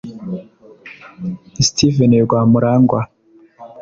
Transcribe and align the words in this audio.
Steven 1.67 2.11
Rwamurangwa 2.25 3.01